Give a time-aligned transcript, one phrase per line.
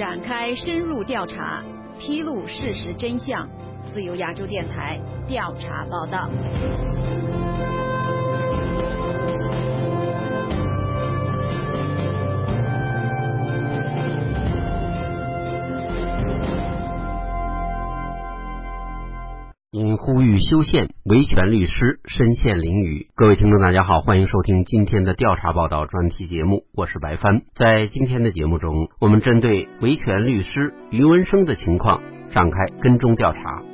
[0.00, 1.62] 展开深入调查，
[1.98, 3.46] 披露事实真相。
[3.92, 4.98] 自由亚洲电台
[5.28, 6.30] 调查报道。
[19.72, 23.06] 因呼吁修宪，维权律师身陷囹圄。
[23.14, 27.42] 各位听众，大家好，欢迎收听今天的调查报道专题节目，我是白帆。
[27.54, 32.02] 在今天的节目中，我们针对维权律师于文生的情况
[32.32, 33.69] 展开跟踪调查。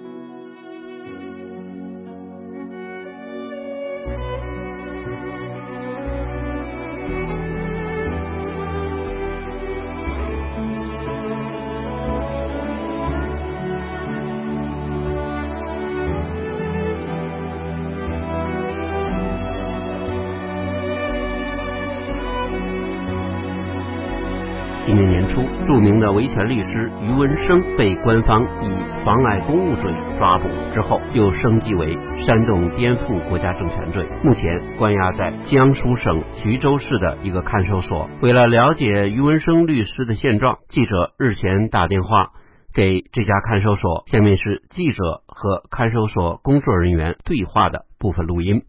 [24.97, 38.09] 年年初，著名的维权律师于文生被官方以妨碍公务罪抓捕之后，又升级为煽动颠覆国家政权罪，目前关押在江苏省徐州市的一个看守所。
[38.23, 42.31] 为了了解于文生律师的现状，记者日前打电话
[42.75, 48.63] 给这家看守所，下面是记者和看守所工作人员对话的部分录音。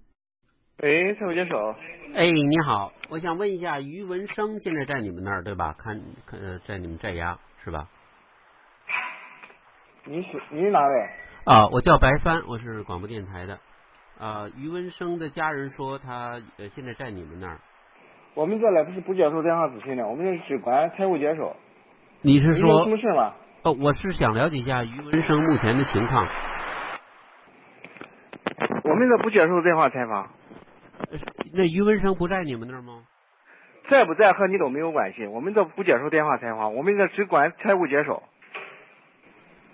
[0.84, 1.74] 喂，蔡副接手。
[2.14, 5.74] 哎，你好，我想问一下，于文生现在在你们那儿对吧？
[5.76, 7.88] 看，看，在你们在押是吧？
[10.06, 11.10] 你是你是哪位？
[11.46, 13.58] 啊，我叫白帆，我是广播电台的。
[14.20, 17.58] 啊，于文生的家人说他呃现在在你们那儿。
[18.36, 21.56] 我们这来不是不接受电话咨询的，我们这是只管财务接手。
[22.22, 23.34] 你是说有什么事吗？
[23.64, 26.28] 哦，我是想了解一下于文生目前的情况。
[28.84, 30.37] 我们这不接受电话采访。
[31.54, 33.04] 那于文生不在你们那儿吗？
[33.90, 38.22] 在不在和你都没有关系，我们这不接受电话采访，我们这只管财务接收。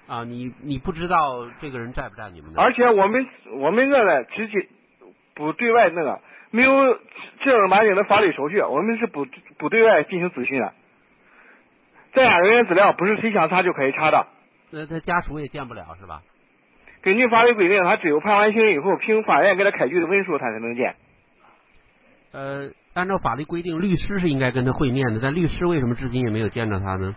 [0.06, 2.66] 啊，你你不知道这个人在不在你们那儿？
[2.66, 4.68] 而且我们我们这呢，直接
[5.34, 6.22] 不对外那个
[6.52, 6.70] 没有
[7.40, 9.25] 正儿八经的法律手续，我们是不
[9.58, 10.74] 不对外进行咨询的。
[12.14, 14.28] 在押人员资料不是谁想查就可以查的。
[14.69, 16.22] 那他家属也见不了是吧？
[17.02, 20.96] 根据法律规定，他只有判完刑以后，凭法院给他开具的文书，他才能见。
[22.34, 27.16] 呃，按照法律规定，律师是应该跟他会面的，但律师为什么至今也没有见着他呢？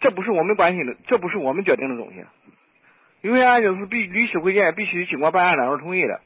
[0.00, 2.24] 这不是我们关心的，这不是我们决定的东西。
[3.20, 6.20] 因为案件是必律师会见，必须经过办案单位同意的。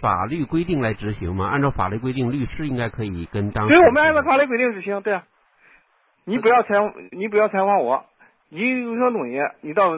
[0.00, 1.48] 法律规定来执行嘛？
[1.48, 3.68] 按照法律规定，律师应该可以跟当。
[3.68, 5.00] 对，我们按照法律规定执行。
[5.02, 5.24] 对啊，
[6.24, 6.74] 你不要采，
[7.12, 8.04] 你不要采访我。
[8.48, 9.96] 你有什么东西，你到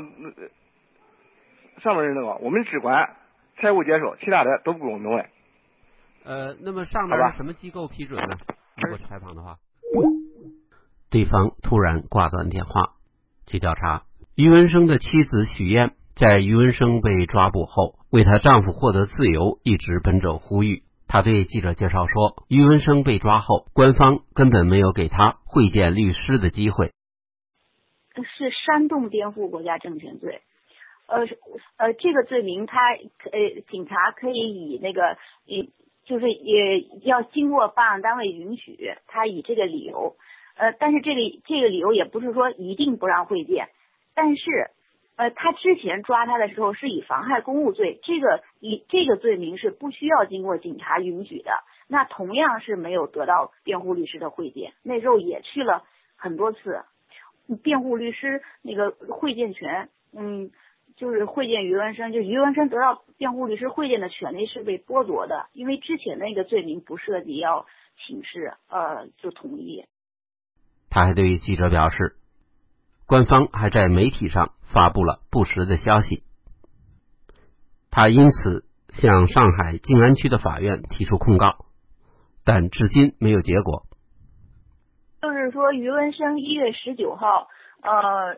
[1.78, 3.16] 上面人那个，我们只管
[3.58, 5.26] 财务接收，其他的都不用问。
[6.22, 8.38] 呃，那么上面是什么机构批准的？
[8.76, 9.56] 如果采访的话，
[11.10, 12.94] 对方突然挂断电话。
[13.46, 14.04] 据调查，
[14.36, 20.82] 于文生的妻子许燕在于文生被抓捕后，为她丈夫获得自由，一直奔走呼吁。
[21.08, 26.92] 她对记者介绍说，于文生被抓后，官方根本没有给他会见律师的机会。
[28.14, 30.42] 是煽动颠覆国家政权罪。
[31.06, 31.20] 呃
[31.78, 35.16] 呃，这个罪名，他呃，警察可以以那个
[35.46, 35.72] 以。
[36.10, 40.16] 就是也要经过办案单位允许，他以这个理由，
[40.56, 43.68] 呃，但是这个这个理由也不是说一定不让会见，
[44.12, 44.70] 但是，
[45.14, 51.52] 呃，他之前抓他的时候是以妨害公务罪，这个以这个罪名是不需要经过警察允许的，
[51.86, 55.84] 那同样是没有得到辩护律师的会见，那时候也去了
[56.16, 56.82] 很多次，
[57.62, 60.50] 辩护律师那个会见权，嗯。
[61.00, 67.64] 就是会见于文生，就于文生得到辩护律师会见的权利是被剥夺的，因为之前那个罪名不涉及要
[67.96, 69.86] 请示，呃，就同意。
[70.90, 72.16] 他还对记者表示，
[73.06, 76.22] 官方还在媒体上发布了不实的消息，
[77.90, 81.64] 他因此向上海静安区的法院提出控告，
[82.44, 83.86] 但至今没有结果。
[85.22, 87.48] 就是说，于文生一月十九号，
[87.80, 87.90] 呃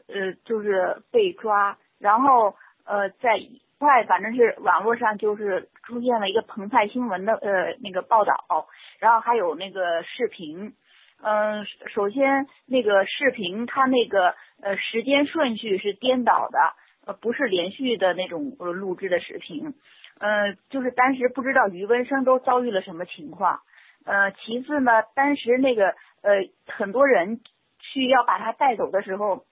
[0.07, 1.77] 呃，就是被抓。
[2.03, 3.39] 然后呃，在
[3.79, 8.67] 快反正是网络上就是出现了一个澎湃新闻的呃那个报道，
[8.99, 10.75] 然后还有那个视频，
[11.23, 11.65] 嗯，
[11.95, 16.59] 首先那个视频它那个呃时间顺序是颠倒的，
[17.07, 19.75] 呃不是连续的那种录制的视频，
[20.19, 23.61] 嗯，就是当时不知道余文生都遭遇了什么情况，
[24.05, 27.41] 呃，其次呢，当时那个呃很多人
[27.79, 29.45] 去要把他带走的时候。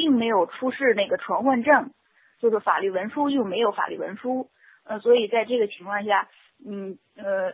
[0.00, 1.90] 并没有出示那个传唤证，
[2.38, 4.48] 就是法律文书又没有法律文书，
[4.84, 6.26] 呃，所以在这个情况下，
[6.66, 7.52] 嗯呃，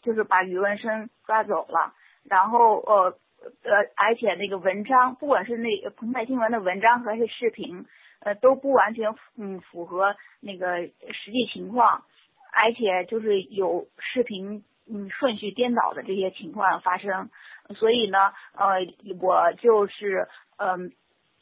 [0.00, 1.92] 就是把余文生抓走了，
[2.24, 3.18] 然后呃
[3.64, 7.84] 呃，而且那个文章，不管是那澎湃新闻的文章还是视频，
[8.20, 12.04] 呃，都不完全嗯符合那个实际情况，
[12.50, 17.28] 而且就是有视频嗯顺序颠倒的这些情况发生，
[17.76, 18.80] 所以呢，呃，
[19.20, 20.92] 我就是嗯，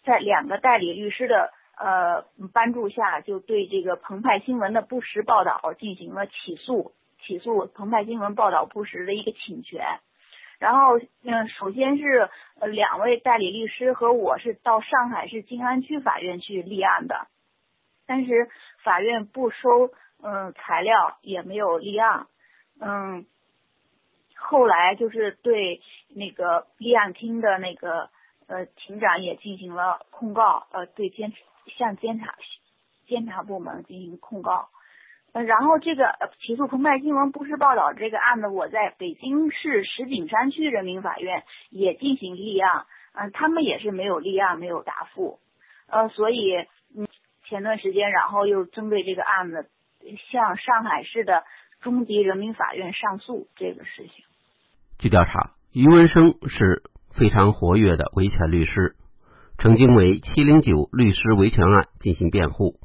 [0.04, 9.84] 在两个代理律师的呃帮助下，就对这个澎湃新闻的不实报道进行了起诉，起诉澎湃新闻报道不实的一个侵权。
[10.58, 12.28] 然后，嗯，首先是
[12.60, 17.26] 呃两位代理律师和我是到上海市静安区法院去立案的，
[18.06, 18.48] 但是
[18.84, 19.90] 法院不收
[20.22, 22.28] 嗯材料，也没有立案，
[22.80, 23.26] 嗯，
[24.36, 25.80] 后来就是对
[26.14, 28.08] 那个立案厅的那个
[28.46, 31.32] 呃庭长也进行了控告，呃对监
[31.78, 32.34] 向监察
[33.06, 34.68] 监察部门进行控告。
[35.32, 42.84] 呃，然后这个起诉澎湃新闻不实报道这个案子，我在北京市石景山区人民法院也进行立案，
[43.14, 45.38] 嗯，他们也是没有立案，没有答复，
[45.88, 46.54] 呃，所以
[46.94, 47.08] 嗯，
[47.44, 49.70] 前段时间，然后又针对这个案子
[50.30, 51.44] 向上海市的
[51.80, 54.26] 中级人民法院上诉这个事情。
[54.98, 56.82] 据调查，于文生是
[57.14, 58.96] 非常活跃的维权律师，
[59.58, 62.80] 曾经为七零九律师维权案进行辩护。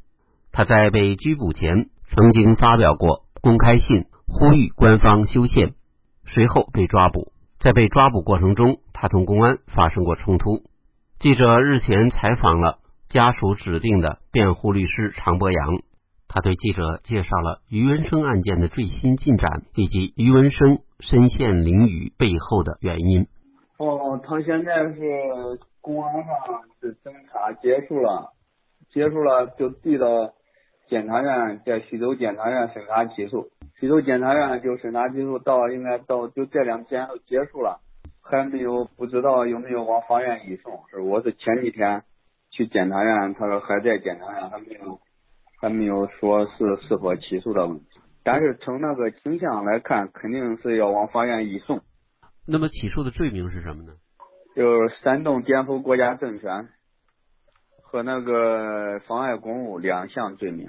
[0.52, 1.90] 他在被拘捕前。
[2.10, 5.74] 曾经发表过公开信，呼吁官方修宪，
[6.24, 7.34] 随后被抓捕。
[7.58, 10.62] 在被抓捕过程中，他同公安发生过冲突。
[11.18, 12.78] 记者日前采访了
[13.10, 15.82] 家属指定的辩护律师常博洋，
[16.28, 23.26] 他对记者介绍了于文生案件的最新进展以及于文生身陷囹圄背后的原因。
[23.78, 25.00] 哦，他现在是
[25.80, 26.36] 公安上
[26.80, 28.32] 是侦查结束了，
[28.90, 30.34] 结束了就递到。
[30.90, 37.82] 检察院在徐州检察院审查起诉，徐州检察院就审查起诉到应该到就这两天都结束了，
[38.22, 40.80] 还没有不知道有没有往法院移送。
[40.90, 42.04] 是我是前几天
[42.50, 44.98] 去检察院，他说还在检察院，还没有
[45.60, 48.00] 还没有说是是否起诉的问题。
[48.24, 51.82] 但是从那个倾向来看，肯定是要往法院移送。
[52.48, 53.92] 那么起诉的罪名是什么呢？
[54.56, 56.68] 就是煽动颠覆国家政权。
[57.90, 60.68] 和那个妨碍公务两项罪名。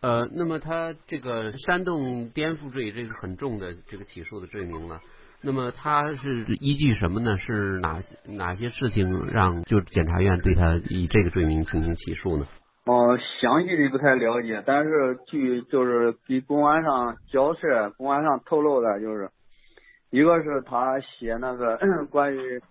[0.00, 5.00] 呃，那么他这个煽动颠覆罪，这个很重的这个起诉的罪名了。
[5.42, 7.36] 那么他是依据什么呢？
[7.36, 12.46] 是哪哪些事情让就检察院对他以这个罪名进行起诉呢？
[12.86, 19.28] 哦，详细的不太了解，但是据就是给公安上交涉，公安上透露的就是，
[20.14, 21.78] 一个是他写那个
[22.10, 22.62] 关于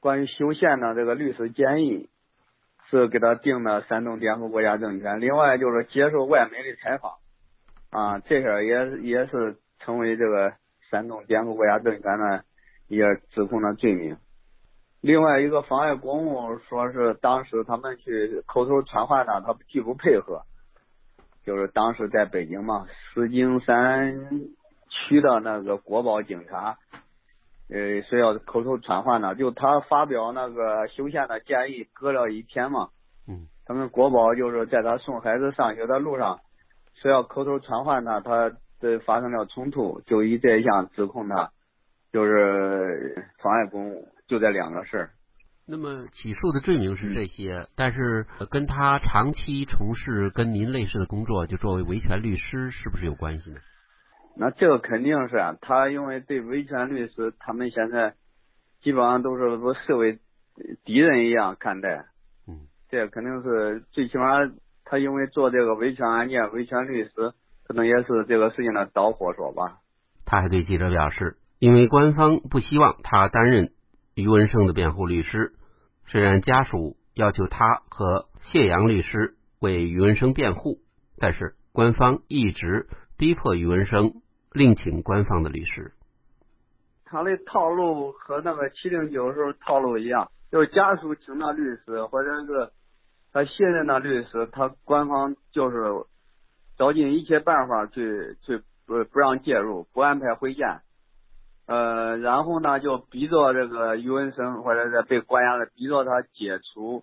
[0.00, 2.10] 关于修宪的这个律师建议。
[2.90, 7.14] 是给他定的煽动颠覆国家政权，另外就是接受外媒的采访，
[7.90, 10.52] 啊，这些也也是成为这个
[10.90, 12.44] 煽动颠覆国家政权的
[12.86, 13.02] 一些
[13.32, 14.18] 指控的罪名。
[15.00, 20.42] 另外一个妨碍公务，说是当时他们去口头传唤他，他拒不配合，
[21.44, 24.28] 就是当时在北京嘛，石景山
[24.94, 26.78] 区的那个国宝警察。
[27.68, 32.88] 呃，是要口头传唤的，就他发表那个修宪的建议，隔了一天嘛。
[33.26, 33.48] 嗯。
[33.66, 36.40] 他们国宝就是在他送孩子上学的路上，
[37.00, 41.50] 是要口头传唤他，他这发生了冲突，就以这一项指控他，
[42.12, 45.10] 就是妨碍公务，就这两个事儿。
[45.66, 53.56] 那么起诉的罪名是这些，但是跟他长期从事跟您类似的工作，就作为维权律师，是不是有关系呢？
[54.36, 58.14] 那这个肯定是啊，他因为对维权律师，他们现在
[58.82, 60.18] 基本上都是不视为
[60.84, 62.06] 敌人一样看待。
[62.48, 64.24] 嗯，这肯定是最起码
[64.84, 67.32] 他因为做这个维权案件，维权律师
[67.64, 69.78] 可能也是这个事情的导火索吧。
[70.24, 73.70] 他还对记者表示，因为官方不希望他担任
[74.14, 75.52] 于文生的辩护律师，
[76.06, 80.80] 虽然家属要求他和谢阳律师为于文生辩护，
[81.18, 84.22] 但是官方一直逼迫于文生。
[84.54, 85.90] 另请官方的律师。
[87.04, 92.70] 他的套路和那个七零九时候套路一样，就是家属请的律师，或者是
[93.32, 95.76] 他信任的律师，他官方就是
[96.78, 100.82] 找尽一切办法去去不不让介入，不安排会见。
[101.66, 107.02] 呃，然后呢，就逼着这个余文生或者是被关押的，逼着他解除，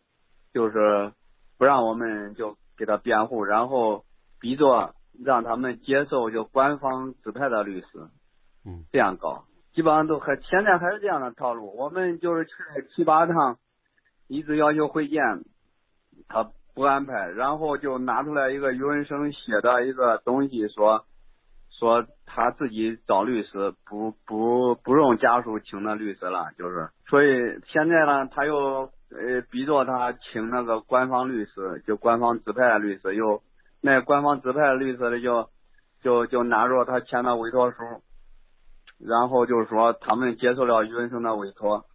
[0.54, 1.12] 就是
[1.58, 4.06] 不让我们就给他辩护，然后
[4.40, 4.96] 逼着。
[5.24, 7.88] 让他们接受就官方指派的律师，
[8.66, 11.76] 嗯，这样搞，基本上都还现在还是这样的套路。
[11.76, 13.58] 我们就是去了七八趟，
[14.28, 15.22] 一直要求会见，
[16.28, 21.06] 他不安排，然后就拿出来一个于文生写的一个东西，说
[21.78, 27.28] 说他自己找律师，不不不用家属请的律师了，就是，所以
[27.68, 33.42] 现在呢，他又呃逼着他请那个官方律师，就官方指派的律师，又
[33.82, 35.50] 那官方指派律师的，就
[36.02, 37.78] 就就拿着他签的委托书，
[39.00, 41.86] 然后就是说他们接受了于文生的委托，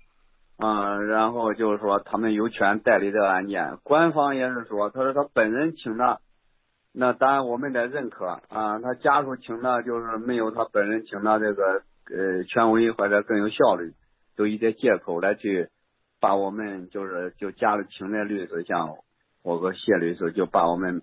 [0.59, 6.21] 嗯，然后就是说他们有权代理这个案件，官方也是说，他说他本人请的。
[6.99, 13.93] 那当然我们得认可啊，他家属请的就是没有他本人请的这个呃权威或者更有效率，
[14.35, 15.69] 就一些借口来去
[16.21, 18.95] 把我们就是就家里请的律师，像
[19.43, 21.03] 我和谢律师就把我们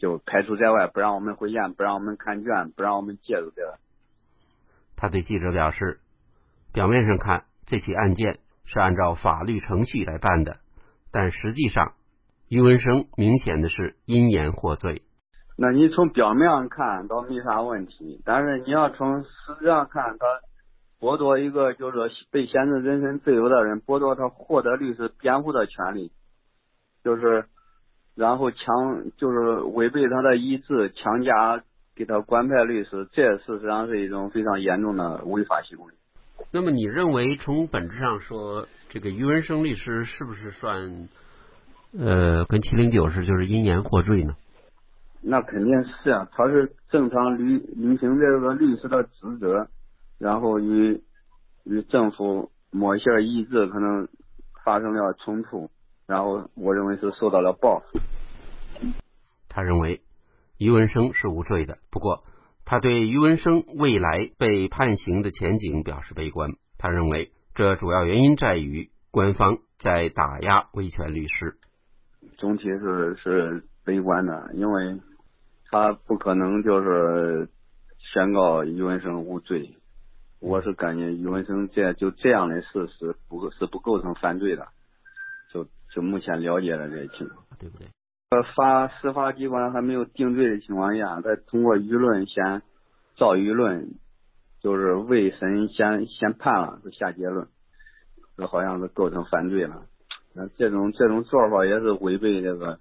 [0.00, 3.78] 就排除在外，不让我们回验，不让我们看卷，不让我们介入这个。
[4.96, 6.00] 他对记者表示，
[6.72, 10.56] 表面上看这起案件是按照法律程序来办的，
[11.12, 11.92] 但实际上
[12.48, 15.02] 于文生明显的是因言获罪。
[15.56, 19.28] 那你从表面上看倒没啥问题，但是你要从实
[19.60, 20.26] 质上看，他
[20.98, 26.12] 剥夺一个就是说被限制人身自由的人，剥夺他获得律师辩护的权利，
[27.04, 27.44] 就是
[28.14, 28.58] 然后强
[29.16, 31.62] 就是违背他的意志，强加
[31.94, 35.92] 给他官派律师，这事实上是一种非常严重的违法行为。
[36.52, 41.08] 那么你认为从本质上说，这个于文生律师是不是算
[41.98, 44.34] 呃跟七零九是就是因言获罪呢？
[45.22, 49.68] 那肯定是啊，他是正常履履行这个律师的职责，
[50.18, 51.02] 然后与
[51.64, 54.08] 与政府某些意志可能
[54.64, 55.70] 发生了冲突，
[56.10, 58.00] 然后我认为是受到了报复。
[59.48, 60.00] 他认为
[60.58, 62.24] 于文生是无罪的，不过
[62.64, 66.54] 他对于文生未来被判刑的前景表示悲观。
[66.78, 71.54] 他认为这主要原因在于官方在打压维权律师。
[72.38, 75.00] 总体是是悲观的，因为。
[75.72, 77.48] 他不可能就是
[78.12, 79.76] 宣告于文生无罪，
[80.40, 84.66] 我是感觉于文生这就这样的事实不是不构成犯罪的，
[85.90, 87.86] 就就目前了解的这些情况，对不对？
[88.30, 92.62] 呃，法司法机关还没有定罪的情况下，再通过舆论先
[93.16, 93.94] 造舆论，
[94.60, 97.48] 就是未审先先判了，就下结论，
[98.36, 99.82] 这好像是构成犯罪了。
[100.34, 102.78] 那这种这种做法也是违背这个。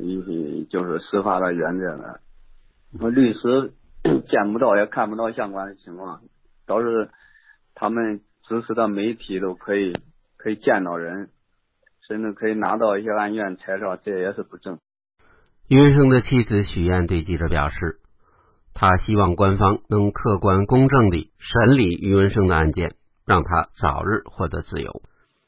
[0.00, 2.20] 一就是司法的原则了，
[3.10, 3.72] 律师
[4.30, 6.22] 见不到也看不到相关的情况，
[6.68, 7.10] 倒是
[7.74, 9.96] 他们支持的媒体都可以
[10.36, 11.30] 可以见到人，
[12.08, 14.78] 甚至可以拿到一些案卷材料，这也是不正。
[15.68, 17.98] 于文生的妻子许燕对记者表示，
[18.74, 22.94] 她希望官方能客观公正地审理于文生的案件，
[23.26, 25.02] 让他早日获得自由。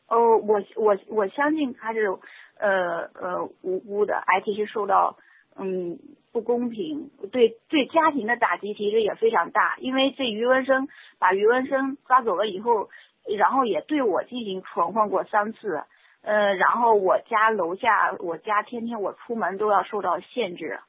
[0.09, 2.17] 哦，我我我相信他是。
[2.63, 5.17] 呃呃，无辜的，而且是受到
[5.57, 5.99] 嗯
[6.31, 9.79] 不公平，对对家庭的打击其实也非常大。
[9.79, 10.87] 因为这于文生
[11.19, 12.91] 把于文生抓走了以后，
[13.39, 15.85] 然后也对我进行传唤过三次，
[16.23, 20.81] 呃，然后我家楼下，我家天天我出门都要受到限制，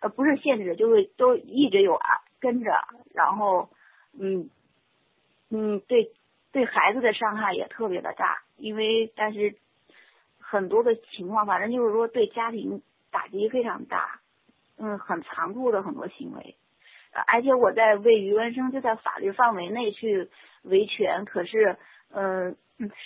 [0.00, 2.72] 呃，不是限制，就是都一直有啊跟着，
[3.14, 3.68] 然后
[4.18, 4.50] 嗯
[5.50, 6.12] 嗯，对
[6.52, 9.56] 对孩子的伤害也特别的大，因为但是。
[10.48, 14.20] 很多的情况，反正就是说对家庭打击非常大，
[14.78, 16.54] 嗯，很残酷的很多行为，
[17.26, 20.30] 而且我在为余文生就在法律范围内去
[20.62, 21.76] 维权，可是，
[22.16, 22.56] 嗯，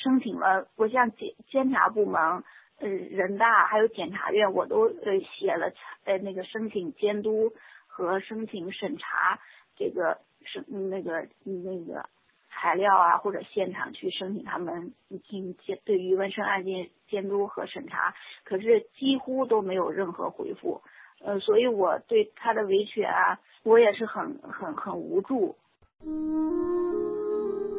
[0.02, 2.44] 申请了，我像监监察部门，
[2.78, 5.72] 呃，人大还有检察院，我都呃写了
[6.04, 7.52] 呃那个申请监督
[7.86, 9.40] 和申请审查
[9.76, 12.08] 这个是那个那个。
[12.52, 18.12] 材料啊，或者现场去申请他们进行监对于纹身案件监督和审查，
[18.44, 20.82] 可是几乎都没有任何回复，
[21.22, 25.56] 呃，所以我对他的维权啊，我也是很很很无助。
[26.04, 26.79] 嗯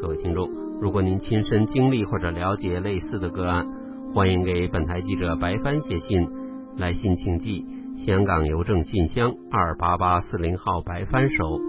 [0.02, 0.50] 各位听众，
[0.82, 3.68] 如果您亲身经历或者了解类似的个案，
[4.16, 6.28] 欢迎给本台记者白帆写信，
[6.76, 7.64] 来信请寄
[7.96, 11.62] 香港邮政信箱二八八四零号白帆收。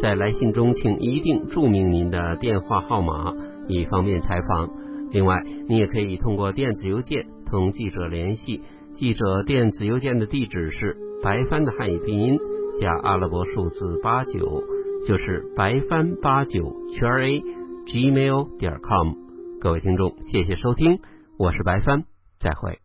[0.00, 3.34] 在来信中，请一定注明您的电话号码，
[3.68, 4.70] 以方便采访。
[5.10, 8.62] 另外，你也可以通过电子邮件同记者联系。
[8.94, 12.38] 记者电子邮件的地址是白帆的汉语拼音
[12.80, 14.62] 加阿拉伯数字八九，
[15.06, 17.44] 就是白帆八九圈 a
[17.86, 19.14] gmail 点 com。
[19.60, 21.00] 各位听众，谢谢收听，
[21.38, 22.04] 我是白帆，
[22.38, 22.83] 再会。